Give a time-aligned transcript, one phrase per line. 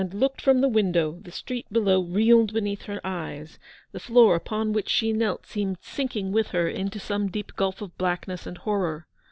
[0.01, 3.59] 119 looked from the window, the street below reeled beneath her eves,
[3.91, 7.95] the floor upon which she knelt seemed sinking with her into some deep gulf of
[7.99, 9.05] blackness and horror.